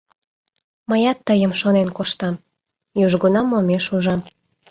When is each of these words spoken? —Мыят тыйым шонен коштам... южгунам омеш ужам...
—Мыят 0.89 1.19
тыйым 1.27 1.51
шонен 1.61 1.89
коштам... 1.97 2.35
южгунам 3.05 3.47
омеш 3.57 3.85
ужам... 3.95 4.21